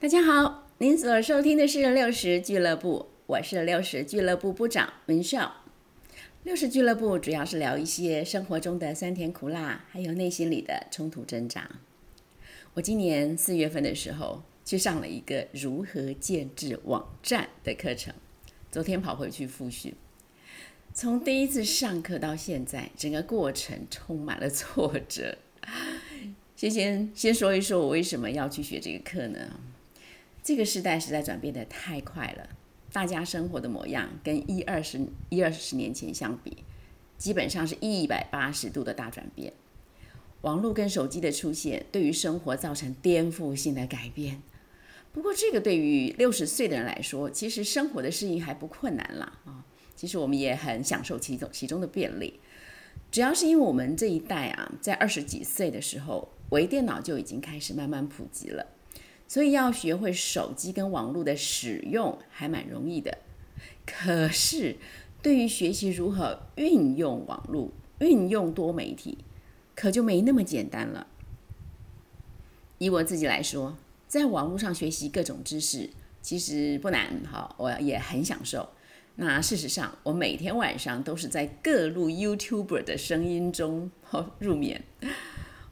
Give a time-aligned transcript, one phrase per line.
[0.00, 5.64] 大家好，您所收听的是六十俱乐部，我是六十俱乐部部长文少。
[6.44, 11.68] 六十俱乐部主要是聊一些生活中的酸甜苦辣，还有内心里的冲突挣扎。
[12.74, 18.14] 我今年四月份的时候去上了一个如何建制网站的课程，
[18.70, 19.92] 昨天跑回去复训。
[20.94, 25.36] 从第一次上课到现在，整个过程充满了挫折。
[26.54, 29.58] 先先先说一说我为什么要去学这个课呢？
[30.48, 32.48] 这个时代实在转变的太快了，
[32.90, 34.98] 大家生活的模样跟一二十
[35.28, 36.64] 一二十年前相比，
[37.18, 39.52] 基本上是一百八十度的大转变。
[40.40, 44.40] 网络跟手机的出现，对于生活造成颠覆性的改变。
[45.12, 49.62] 不过，这个对于六十岁的人来说，其实生活的适应还不困难啦啊。
[49.94, 52.40] 其实我们也很享受其中其中的便利，
[53.10, 58.66] 主要是因为我们这一代啊，在二十几岁的时候，微电脑就已经开始慢慢普及了。
[59.28, 63.18] 所以要学会手机跟网络的使用还蛮容易的，
[63.86, 64.76] 可是
[65.22, 67.70] 对于学习如何运用网络、
[68.00, 69.18] 运用多媒体，
[69.74, 71.06] 可就没那么简单了。
[72.78, 73.76] 以我自己来说，
[74.06, 75.90] 在网络上学习各种知识
[76.22, 78.66] 其实不难，哈，我也很享受。
[79.16, 83.90] 那事实上，我每天晚上都是在各路 YouTuber 的声音中
[84.38, 84.84] 入眠。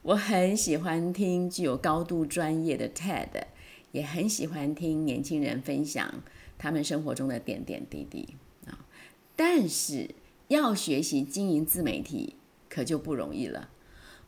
[0.07, 3.27] 我很喜欢听具有高度专业的 TED，
[3.91, 6.23] 也很喜欢听年轻人分享
[6.57, 8.87] 他们生活中的点点滴滴啊。
[9.35, 10.11] 但是
[10.47, 12.37] 要学习经营自媒体
[12.69, 13.71] 可就不容易了。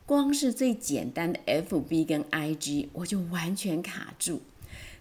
[0.05, 4.41] 光是最简单的 FB 跟 IG，我就完全卡住。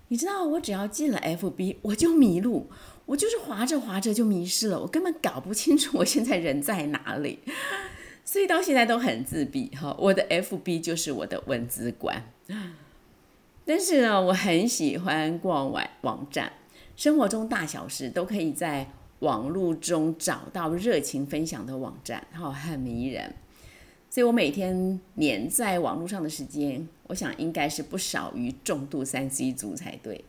[0.06, 2.68] 你知道，我只要进了 FB，我就迷路，
[3.06, 7.40] 我就是滑着滑着就迷失了，我根本搞不清楚我现在人在哪里。
[8.28, 12.22] 所以到现在都很自闭哈，我的 FB 就是我的文字馆。
[13.64, 16.52] 但是呢，我很喜欢逛网网站，
[16.94, 23.34] 生活中大小事都可以在网络中找到热情分享的网站，哈，很迷人。
[24.10, 30.22] 所以我每天黏在网络上的时间，我想应该是不少于重度三 C 族才对。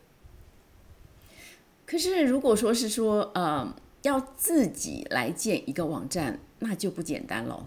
[1.84, 7.66] 可是如果说是说，呃，要自己来建一个网站，那就不简单喽。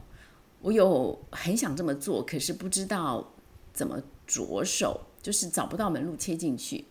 [0.64, 3.34] 我有很想这么做，可是不知道
[3.74, 6.86] 怎么着手，就是找不到门路切进去。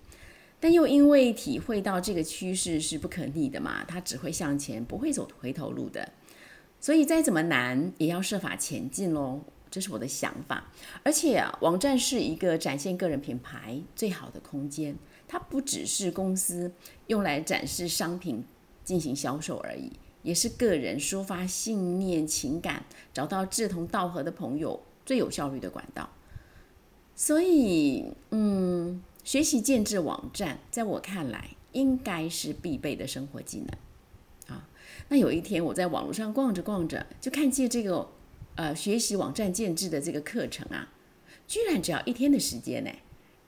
[0.60, 6.12] 但又因为体会到这个趋势是不可逆的嘛，它只会向前，不会走回头路的。
[6.78, 9.41] 所以再怎么难，也要设法前进喽。
[9.71, 10.71] 这是我的想法。
[11.03, 14.94] 而且啊，网站是一个展现个人品牌最好的空间，
[15.27, 16.71] 它不只是公司
[17.06, 18.44] 用来展示商品、
[18.84, 19.91] 进行销售而已。
[20.22, 26.09] 也是个人抒发信念、情感，找到志同道合的朋友最有效率的管道。
[27.15, 34.56] 所以，嗯，学习建制网站，在我看来，应该是必备的生活技能。
[34.56, 34.69] 啊，
[35.09, 38.09] 那有一天我在网络上逛着逛着，就看见这个
[38.56, 40.89] 呃学习网站建制的这个课程啊，
[41.47, 42.91] 居然只要一天的时间呢，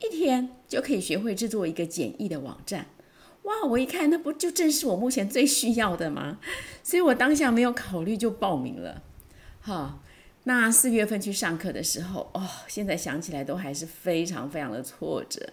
[0.01, 2.87] 一天就可以学会制作一个简易的网站。
[3.45, 3.65] 哇！
[3.65, 6.39] 我一看，那不就正是我目前最需要的吗？
[6.83, 9.03] 所以我当下没有考虑就报名了。
[9.61, 10.01] 哈，
[10.45, 15.53] 那四月份去上课的时候，哦，现在想起来都还是非常非常的挫折。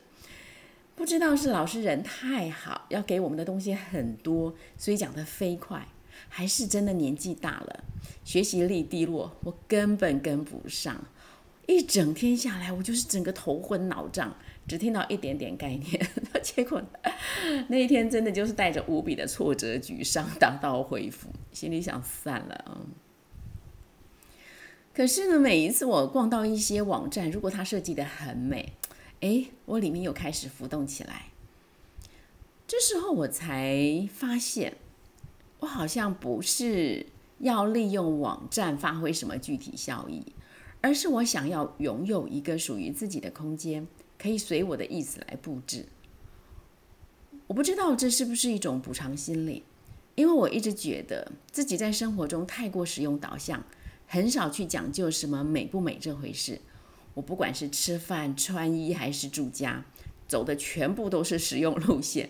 [0.95, 5.87] 不知道是老师人太好，要给我们的东西很多，所以讲得飞快，
[6.29, 7.83] 还是真的年纪大了，
[8.23, 11.03] 学习力低落，我根本跟不上。
[11.67, 14.35] 一整天下来，我就是整个头昏脑胀。
[14.67, 16.09] 只听到一点点概念，
[16.41, 16.81] 结果
[17.67, 22.79] 那一天真的就是带着无比的挫折、沮丧打道回府，心里想散了啊。
[24.93, 28.73] 可是呢，每一次我逛到一些网站，如果它设计的很美，
[29.21, 31.27] 哎，我里面又开始浮动起来。
[32.67, 34.77] 这时候我才发现，
[35.59, 37.07] 我好像不是
[37.39, 40.25] 要利用网站发挥什么具体效益，
[40.81, 43.87] 而是我想要拥有一个属于自己的空间。
[44.21, 45.85] 可以随我的意思来布置。
[47.47, 49.63] 我不知道这是不是一种补偿心理，
[50.15, 53.63] 因为我一直觉得自己在生活中太过实用导向，
[54.05, 56.61] 很少去讲究什么美不美这回事。
[57.15, 59.83] 我不管是吃饭、穿衣还是住家，
[60.27, 62.29] 走的全部都是实用路线。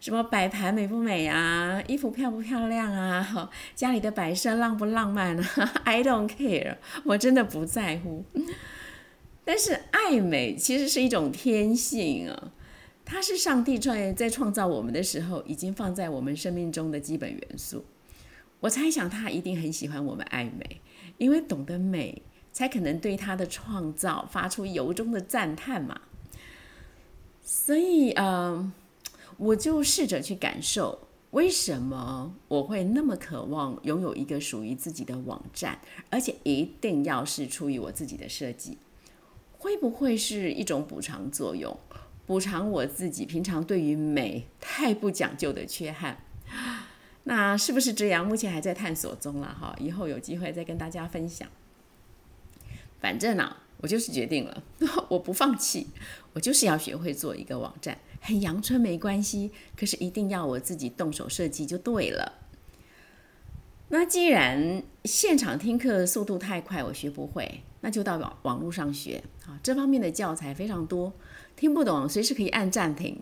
[0.00, 5.72] 什么摆盘美不美啊，衣服漂不漂亮啊，家里的摆设浪不浪漫啊？
[5.84, 8.24] I don't care，我真的不在乎。
[9.48, 12.52] 但是爱美其实是一种天性啊，
[13.02, 17.82] 它是上帝创在创造我们的时候已经放在我们生命中的基本元素。
[18.60, 20.82] 我猜想他一定很喜欢我们爱美，
[21.16, 22.20] 因为懂得美，
[22.52, 25.98] 才可能对他的创造发出由衷的赞叹嘛。
[27.42, 28.70] 所以，嗯，
[29.38, 35.78] 我就试着去感受，为什么我会那么渴望拥有一个属于自己的网站，
[36.10, 38.76] 而且一定要是出于我自己的设计。
[39.58, 41.76] 会不会是一种补偿作用，
[42.26, 46.24] 补偿我自己平常对于美太不讲究的缺憾？
[47.24, 48.26] 那是不是这样？
[48.26, 51.48] 目前还在探索中了哈，以后有机会再跟大家分享。
[53.00, 54.62] 反正呢，我就是决定了，
[55.10, 55.88] 我不放弃，
[56.32, 62.38] 我就是要学会做一个网站，很阳春没关系，可是一定要我自己动手设计就对了。
[63.90, 69.58] 那既然现场听课速度太快，我学不会，那就到网网络上学啊。
[69.62, 71.12] 这方面的教材非常多，
[71.56, 73.18] 听不懂随时可以按暂停，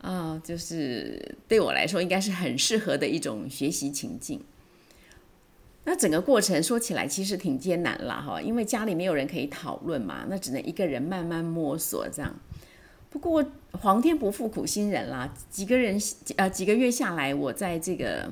[0.00, 4.40] 啊，就是对我来说应该是很适合的一种学习情境。
[5.84, 12.34] 那整个过程说起来其实挺艰难了，哈，因为家里没有人可以讨论嘛，那只能一个人慢慢摸索这样。
[13.10, 16.00] 不过皇天不负苦心人啦，几个人
[16.36, 18.30] 呃几个月下来，我在这个。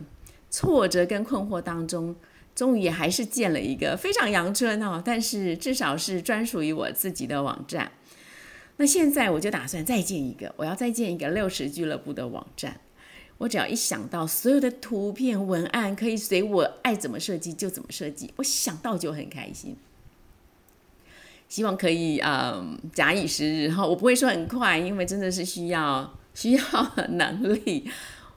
[0.52, 2.12] 挫折跟困惑当中，
[2.54, 7.92] 终于还是建了一个非常阳春哦，但是至少是专属于我自己的网站。
[8.76, 12.80] 那现在我就打算再建一个，我要再建一个六十俱乐部的网站。
[13.38, 19.76] 我只要一想到所有的图片文案可以随我爱怎么设计就怎么设计，我想到就很开心。
[21.48, 26.62] 希望可以嗯假以时日哈，我不会说很快，因为真的是需要需要
[27.12, 27.90] 能力。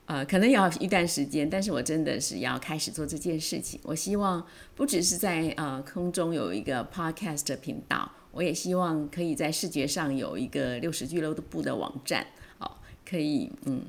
[0.05, 3.79] 呃，可能要一段时间，但是我真的是要开始做这件事情。
[3.83, 4.45] 我希望
[4.75, 12.27] 不只是在呃空中有一个 podcast 频道，我也希望可以在视觉上有一个六十俱乐部的网站。
[12.59, 12.69] 哦，
[13.09, 13.81] 可以，嗯，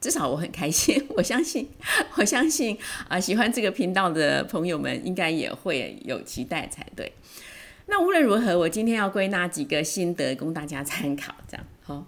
[0.00, 1.06] 至少我很开心。
[1.16, 1.68] 我相信，
[2.16, 2.76] 我相信
[3.06, 7.12] 啊，喜欢这个频道的朋友们应该也会有期待才对。
[7.86, 11.32] 那无论如何，我今天要归纳几个心得供大家参考。
[11.46, 12.06] 这样，好，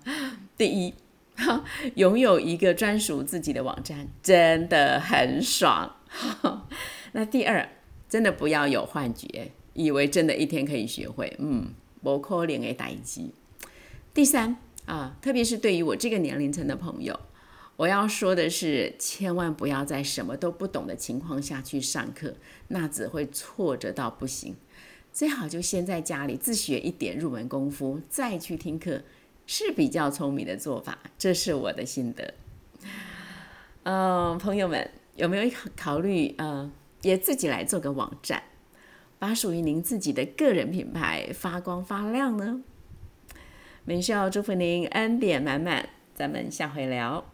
[0.58, 0.92] 第一。
[1.96, 5.96] 拥有一个专属自己的网站真的很爽。
[7.12, 7.68] 那第二，
[8.08, 11.68] 真的不要有幻觉，以为真的一天可以学会，嗯，
[12.02, 13.32] 不可能的代机。
[14.12, 14.56] 第三
[14.86, 17.18] 啊，特别是对于我这个年龄层的朋友，
[17.76, 22.34] 我要说的是，千万不要在什么都不懂的情况下去上课，
[22.68, 24.56] 那只会挫折到不行。
[25.12, 29.02] 最好就先在家里自学一点入门功夫，再去听课。
[29.52, 32.34] 是比较聪明的做法，这是我的心得。
[33.82, 36.70] 嗯，朋友们有没有考虑呃，
[37.02, 38.44] 也自己来做个网站，
[39.18, 42.62] 把属于您自己的个人品牌发光发亮呢？
[43.84, 47.29] 美笑祝福您恩典满满，咱们下回聊。